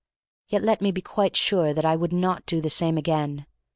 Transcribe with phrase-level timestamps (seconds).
[0.47, 3.45] Yet let me be quite sure that I would not do the same again.